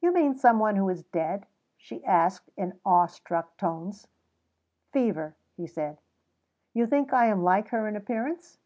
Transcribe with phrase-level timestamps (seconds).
[0.00, 1.44] "You mean some one who is dead?"
[1.76, 4.06] she asked in awe struck tones.
[4.92, 5.98] "Fever," he said.
[6.74, 8.60] "You think I am like her in appearance?"